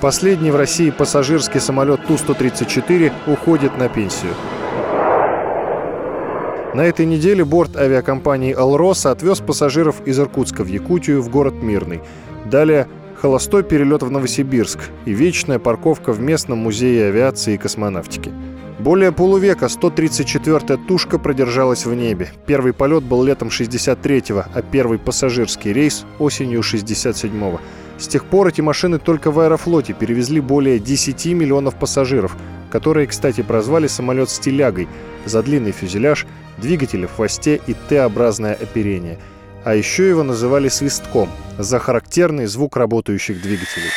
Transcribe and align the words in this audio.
Последний 0.00 0.52
в 0.52 0.56
России 0.56 0.90
пассажирский 0.90 1.58
самолет 1.58 2.06
Ту-134 2.06 3.12
уходит 3.26 3.76
на 3.78 3.88
пенсию. 3.88 4.32
На 6.72 6.82
этой 6.82 7.04
неделе 7.04 7.44
борт 7.44 7.76
авиакомпании 7.76 8.52
«Алроса» 8.52 9.10
отвез 9.10 9.40
пассажиров 9.40 10.06
из 10.06 10.20
Иркутска 10.20 10.62
в 10.62 10.68
Якутию 10.68 11.20
в 11.20 11.28
город 11.30 11.54
Мирный. 11.54 12.00
Далее 12.44 12.86
холостой 13.20 13.64
перелет 13.64 14.04
в 14.04 14.10
Новосибирск 14.10 14.78
и 15.04 15.12
вечная 15.12 15.58
парковка 15.58 16.12
в 16.12 16.20
местном 16.20 16.58
музее 16.58 17.08
авиации 17.08 17.54
и 17.54 17.58
космонавтики. 17.58 18.30
Более 18.78 19.10
полувека 19.10 19.66
134-я 19.66 20.76
тушка 20.76 21.18
продержалась 21.18 21.84
в 21.84 21.92
небе. 21.92 22.28
Первый 22.46 22.72
полет 22.72 23.02
был 23.02 23.24
летом 23.24 23.48
63-го, 23.48 24.44
а 24.54 24.62
первый 24.62 25.00
пассажирский 25.00 25.72
рейс– 25.72 26.04
осенью 26.20 26.60
67-го. 26.60 27.58
С 27.98 28.06
тех 28.06 28.24
пор 28.24 28.48
эти 28.48 28.60
машины 28.60 28.98
только 28.98 29.30
в 29.32 29.40
аэрофлоте 29.40 29.92
перевезли 29.92 30.40
более 30.40 30.78
10 30.78 31.26
миллионов 31.26 31.74
пассажиров, 31.74 32.36
которые, 32.70 33.08
кстати, 33.08 33.40
прозвали 33.42 33.88
самолет 33.88 34.30
«стилягой» 34.30 34.88
за 35.24 35.42
длинный 35.42 35.72
фюзеляж, 35.72 36.26
двигатели 36.58 37.06
в 37.06 37.14
хвосте 37.16 37.60
и 37.66 37.74
Т-образное 37.74 38.54
оперение. 38.54 39.18
А 39.64 39.74
еще 39.74 40.08
его 40.08 40.22
называли 40.22 40.68
«свистком» 40.68 41.28
за 41.58 41.80
характерный 41.80 42.46
звук 42.46 42.76
работающих 42.76 43.42
двигателей. 43.42 43.90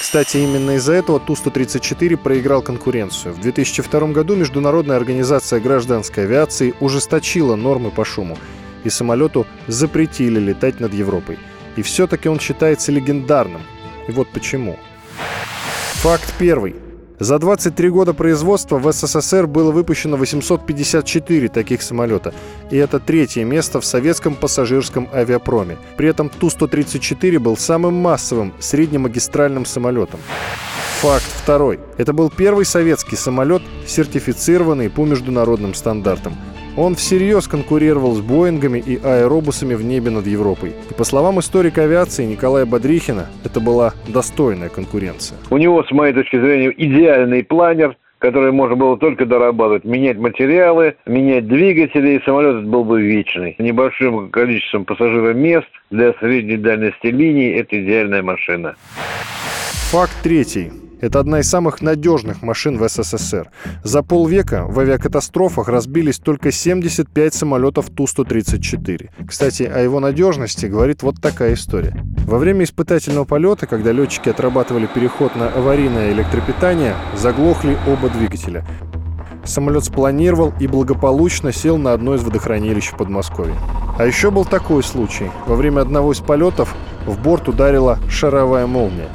Кстати, 0.00 0.36
именно 0.36 0.76
из-за 0.76 0.92
этого 0.92 1.18
Ту-134 1.18 2.16
проиграл 2.16 2.62
конкуренцию. 2.62 3.34
В 3.34 3.40
2002 3.40 4.12
году 4.12 4.36
Международная 4.36 4.96
организация 4.96 5.58
гражданской 5.58 6.22
авиации 6.22 6.72
ужесточила 6.78 7.56
нормы 7.56 7.90
по 7.90 8.04
шуму, 8.04 8.38
и 8.84 8.90
самолету 8.90 9.46
запретили 9.66 10.38
летать 10.38 10.80
над 10.80 10.94
Европой. 10.94 11.38
И 11.76 11.82
все-таки 11.82 12.28
он 12.28 12.38
считается 12.38 12.92
легендарным. 12.92 13.62
И 14.08 14.12
вот 14.12 14.28
почему. 14.28 14.78
Факт 16.02 16.34
первый. 16.38 16.76
За 17.20 17.38
23 17.38 17.90
года 17.90 18.12
производства 18.12 18.76
в 18.78 18.92
СССР 18.92 19.46
было 19.46 19.70
выпущено 19.70 20.16
854 20.16 21.48
таких 21.48 21.80
самолета, 21.80 22.34
и 22.70 22.76
это 22.76 22.98
третье 22.98 23.44
место 23.44 23.80
в 23.80 23.84
советском 23.84 24.34
пассажирском 24.34 25.08
авиапроме. 25.12 25.78
При 25.96 26.08
этом 26.08 26.28
Ту-134 26.28 27.38
был 27.38 27.56
самым 27.56 27.94
массовым 27.94 28.52
среднемагистральным 28.58 29.64
самолетом. 29.64 30.18
Факт 31.02 31.24
второй. 31.42 31.78
Это 31.98 32.12
был 32.12 32.30
первый 32.30 32.64
советский 32.64 33.16
самолет, 33.16 33.62
сертифицированный 33.86 34.90
по 34.90 35.04
международным 35.04 35.72
стандартам. 35.74 36.36
Он 36.76 36.96
всерьез 36.96 37.46
конкурировал 37.46 38.14
с 38.14 38.20
Боингами 38.20 38.80
и 38.80 38.96
аэробусами 38.96 39.74
в 39.74 39.84
небе 39.84 40.10
над 40.10 40.26
Европой. 40.26 40.72
И 40.90 40.94
по 40.94 41.04
словам 41.04 41.38
историка 41.38 41.84
авиации 41.84 42.24
Николая 42.24 42.66
Бодрихина, 42.66 43.28
это 43.44 43.60
была 43.60 43.94
достойная 44.08 44.68
конкуренция. 44.68 45.38
У 45.50 45.56
него, 45.56 45.84
с 45.84 45.90
моей 45.92 46.12
точки 46.12 46.36
зрения, 46.36 46.74
идеальный 46.76 47.44
планер, 47.44 47.96
который 48.18 48.50
можно 48.50 48.74
было 48.74 48.96
только 48.96 49.24
дорабатывать, 49.24 49.84
менять 49.84 50.18
материалы, 50.18 50.96
менять 51.06 51.46
двигатели, 51.46 52.16
и 52.16 52.24
самолет 52.24 52.66
был 52.66 52.82
бы 52.82 53.00
вечный. 53.00 53.54
Небольшим 53.58 54.30
количеством 54.30 54.84
пассажиров 54.84 55.36
мест 55.36 55.68
для 55.90 56.12
средней 56.14 56.56
дальности 56.56 57.06
линии– 57.06 57.54
это 57.60 57.80
идеальная 57.80 58.22
машина. 58.22 58.74
Факт 59.92 60.16
третий. 60.24 60.72
Это 61.00 61.20
одна 61.20 61.40
из 61.40 61.48
самых 61.48 61.82
надежных 61.82 62.42
машин 62.42 62.78
в 62.78 62.88
СССР. 62.88 63.50
За 63.82 64.02
полвека 64.02 64.64
в 64.66 64.78
авиакатастрофах 64.78 65.68
разбились 65.68 66.18
только 66.18 66.52
75 66.52 67.34
самолетов 67.34 67.90
Ту-134. 67.90 69.10
Кстати, 69.26 69.64
о 69.64 69.80
его 69.80 70.00
надежности 70.00 70.66
говорит 70.66 71.02
вот 71.02 71.20
такая 71.20 71.54
история. 71.54 72.04
Во 72.26 72.38
время 72.38 72.64
испытательного 72.64 73.24
полета, 73.24 73.66
когда 73.66 73.92
летчики 73.92 74.28
отрабатывали 74.28 74.86
переход 74.86 75.36
на 75.36 75.48
аварийное 75.48 76.12
электропитание, 76.12 76.94
заглохли 77.16 77.76
оба 77.86 78.08
двигателя. 78.08 78.64
Самолет 79.44 79.84
спланировал 79.84 80.54
и 80.58 80.66
благополучно 80.66 81.52
сел 81.52 81.76
на 81.76 81.92
одно 81.92 82.14
из 82.14 82.22
водохранилищ 82.22 82.92
в 82.92 82.96
Подмосковье. 82.96 83.54
А 83.98 84.06
еще 84.06 84.30
был 84.30 84.44
такой 84.44 84.82
случай. 84.82 85.30
Во 85.46 85.54
время 85.54 85.82
одного 85.82 86.12
из 86.12 86.20
полетов 86.20 86.74
в 87.06 87.20
борт 87.22 87.48
ударила 87.48 87.98
шаровая 88.08 88.66
молния. 88.66 89.08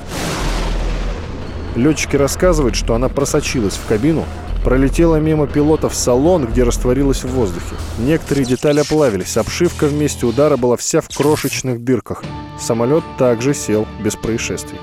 Летчики 1.76 2.16
рассказывают, 2.16 2.76
что 2.76 2.96
она 2.96 3.10
просочилась 3.10 3.76
в 3.76 3.86
кабину, 3.88 4.26
пролетела 4.64 5.18
мимо 5.18 5.48
пилота 5.48 5.90
в 5.90 5.96
салон, 5.96 6.46
где 6.46 6.64
растворилась 6.64 7.24
в 7.24 7.30
воздухе. 7.30 7.76
Некоторые 8.00 8.46
детали 8.46 8.80
оплавились, 8.80 9.38
обшивка 9.38 9.88
в 9.88 9.94
месте 9.94 10.26
удара 10.26 10.58
была 10.58 10.78
вся 10.78 11.02
в 11.02 11.10
крошечных 11.10 11.84
дырках. 11.84 12.24
Самолет 12.60 13.04
также 13.18 13.54
сел 13.54 13.88
без 14.04 14.16
происшествий. 14.16 14.80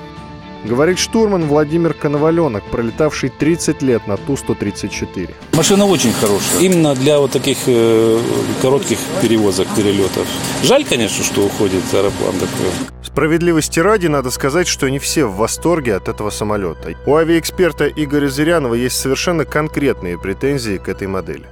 Говорит 0.63 0.97
штурман 0.99 1.45
Владимир 1.45 1.93
Коноваленок, 1.93 2.63
пролетавший 2.71 3.29
30 3.29 3.81
лет 3.83 4.07
на 4.07 4.17
Ту-134. 4.17 5.29
Машина 5.53 5.85
очень 5.85 6.11
хорошая. 6.11 6.61
Именно 6.61 6.95
для 6.95 7.19
вот 7.19 7.31
таких 7.31 7.57
э, 7.67 8.19
коротких 8.61 8.97
перевозок, 9.21 9.67
перелетов. 9.75 10.27
Жаль, 10.63 10.83
конечно, 10.83 11.23
что 11.23 11.45
уходит 11.45 11.83
аэроплан 11.93 12.33
такой. 12.33 12.96
Справедливости 13.17 13.79
ради 13.79 14.05
надо 14.05 14.29
сказать, 14.29 14.67
что 14.67 14.87
не 14.89 14.99
все 14.99 15.25
в 15.25 15.37
восторге 15.37 15.95
от 15.95 16.07
этого 16.07 16.29
самолета. 16.29 16.93
У 17.07 17.15
авиаэксперта 17.15 17.87
Игоря 17.87 18.27
Зырянова 18.27 18.75
есть 18.75 18.95
совершенно 18.95 19.43
конкретные 19.43 20.19
претензии 20.19 20.77
к 20.77 20.87
этой 20.87 21.07
модели. 21.07 21.47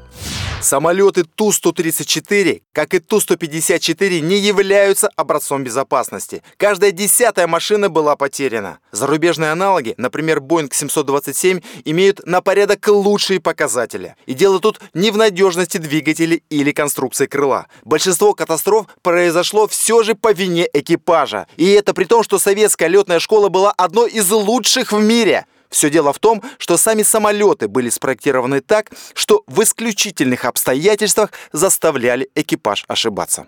Самолеты 0.62 1.26
Ту-134, 1.26 2.64
как 2.74 2.96
и 2.96 3.00
Ту-154, 3.00 4.20
не 4.22 4.40
являются 4.40 5.10
образцом 5.16 5.64
безопасности. 5.64 6.42
Каждая 6.58 6.92
десятая 6.92 7.46
машина 7.46 7.88
была 7.90 8.16
потеряна. 8.16 8.80
Зарубежные 8.92 9.52
аналоги, 9.52 9.94
например, 9.98 10.40
Boeing 10.40 10.74
727, 10.74 11.62
имеют 11.86 12.26
на 12.26 12.42
порядок 12.42 12.88
лучшие 12.88 13.40
показатели. 13.40 14.16
И 14.26 14.34
дело 14.34 14.60
тут 14.60 14.80
не 14.96 15.12
в 15.12 15.18
надежности 15.18 15.78
двигателей 15.78 16.42
или 16.50 16.72
конструкции 16.72 17.28
крыла. 17.28 17.68
Большинство 17.84 18.34
катастроф 18.34 18.88
произошло 19.04 19.68
все 19.68 20.02
же 20.02 20.16
по 20.16 20.34
вине 20.34 20.68
экипажа. 20.74 21.46
И 21.58 21.70
это 21.70 21.94
при 21.94 22.06
том, 22.06 22.24
что 22.24 22.40
советская 22.40 22.90
летная 22.90 23.20
школа 23.20 23.50
была 23.50 23.72
одной 23.72 24.10
из 24.10 24.32
лучших 24.32 24.94
в 24.94 25.00
мире. 25.00 25.46
Все 25.76 25.90
дело 25.90 26.14
в 26.14 26.20
том, 26.20 26.42
что 26.58 26.78
сами 26.78 27.04
самолеты 27.04 27.68
были 27.68 27.90
спроектированы 27.90 28.62
так, 28.62 28.92
что 29.14 29.44
в 29.46 29.62
исключительных 29.62 30.46
обстоятельствах 30.46 31.32
заставляли 31.52 32.30
экипаж 32.34 32.86
ошибаться. 32.88 33.46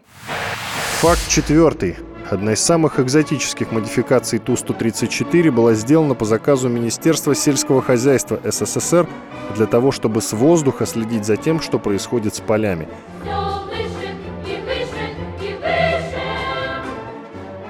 Факт 0.99 1.21
четвертый. 1.29 1.95
Одна 2.29 2.51
из 2.51 2.59
самых 2.59 2.99
экзотических 2.99 3.71
модификаций 3.71 4.39
Ту-134 4.39 5.51
была 5.51 5.73
сделана 5.73 6.15
по 6.15 6.25
заказу 6.25 6.67
Министерства 6.67 7.33
сельского 7.33 7.81
хозяйства 7.81 8.41
СССР 8.43 9.07
для 9.55 9.65
того, 9.65 9.93
чтобы 9.93 10.21
с 10.21 10.33
воздуха 10.33 10.85
следить 10.85 11.23
за 11.23 11.37
тем, 11.37 11.61
что 11.61 11.79
происходит 11.79 12.35
с 12.35 12.41
полями. 12.41 12.89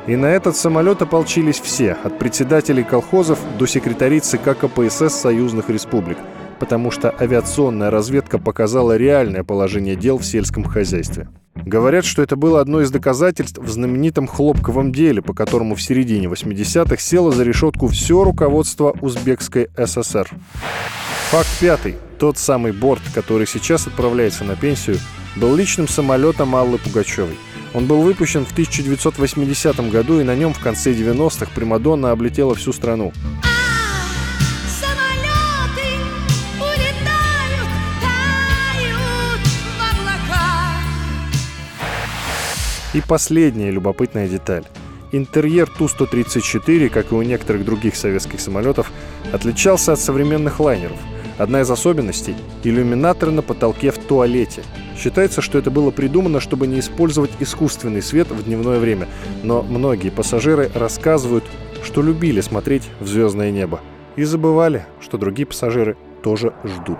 И 0.07 0.15
на 0.15 0.27
этот 0.27 0.55
самолет 0.55 1.01
ополчились 1.01 1.59
все, 1.59 1.91
от 1.91 2.17
председателей 2.17 2.83
колхозов 2.83 3.39
до 3.59 3.65
секретарей 3.65 4.21
ЦК 4.21 4.57
КПСС 4.57 5.13
союзных 5.13 5.69
республик, 5.69 6.17
потому 6.59 6.91
что 6.91 7.13
авиационная 7.19 7.91
разведка 7.91 8.39
показала 8.39 8.95
реальное 8.95 9.43
положение 9.43 9.97
дел 9.97 10.17
в 10.17 10.25
сельском 10.25 10.63
хозяйстве. 10.63 11.27
Говорят, 11.55 12.05
что 12.05 12.21
это 12.21 12.37
было 12.37 12.61
одно 12.61 12.79
из 12.79 12.89
доказательств 12.89 13.57
в 13.57 13.69
знаменитом 13.69 14.27
хлопковом 14.27 14.93
деле, 14.93 15.21
по 15.21 15.33
которому 15.33 15.75
в 15.75 15.81
середине 15.81 16.27
80-х 16.27 16.97
село 17.01 17.31
за 17.31 17.43
решетку 17.43 17.87
все 17.87 18.23
руководство 18.23 18.95
Узбекской 19.01 19.67
ССР. 19.75 20.29
Факт 21.31 21.49
пятый. 21.59 21.95
Тот 22.17 22.37
самый 22.37 22.71
борт, 22.71 23.01
который 23.13 23.45
сейчас 23.45 23.87
отправляется 23.87 24.45
на 24.45 24.55
пенсию, 24.55 24.97
был 25.35 25.53
личным 25.53 25.89
самолетом 25.89 26.55
Аллы 26.55 26.77
Пугачевой. 26.77 27.37
Он 27.73 27.85
был 27.85 28.01
выпущен 28.01 28.45
в 28.45 28.51
1980 28.51 29.89
году, 29.91 30.19
и 30.19 30.23
на 30.23 30.35
нем 30.35 30.53
в 30.53 30.59
конце 30.59 30.93
90-х 30.93 31.51
Примадонна 31.53 32.11
облетела 32.11 32.55
всю 32.55 32.73
страну. 32.73 33.13
И 42.93 43.01
последняя 43.01 43.69
любопытная 43.69 44.27
деталь. 44.27 44.63
Интерьер 45.11 45.69
Ту-134, 45.69 46.89
как 46.89 47.11
и 47.11 47.15
у 47.15 47.21
некоторых 47.21 47.63
других 47.63 47.95
советских 47.95 48.39
самолетов, 48.39 48.91
отличался 49.31 49.93
от 49.93 49.99
современных 49.99 50.59
лайнеров. 50.59 50.97
Одна 51.37 51.61
из 51.61 51.69
особенностей– 51.71 52.35
иллюминатор 52.63 53.31
на 53.31 53.41
потолке 53.41 53.91
в 53.91 53.97
туалете– 53.97 54.63
Считается, 54.97 55.41
что 55.41 55.59
это 55.59 55.69
было 55.69 55.91
придумано, 55.91 56.39
чтобы 56.39 56.65
не 56.65 56.79
использовать 56.79 57.31
искусственный 57.39 58.01
свет 58.01 58.29
в 58.31 58.43
дневное 58.43 58.79
время, 58.79 59.07
но 59.43 59.61
многие 59.61 60.09
пассажиры 60.09 60.71
рассказывают, 60.73 61.43
что 61.83 62.01
любили 62.01 62.41
смотреть 62.41 62.83
в 62.99 63.07
звездное 63.07 63.51
небо 63.51 63.79
и 64.15 64.23
забывали, 64.23 64.85
что 64.99 65.17
другие 65.19 65.45
пассажиры 65.45 65.95
тоже 66.23 66.53
ждут. 66.63 66.97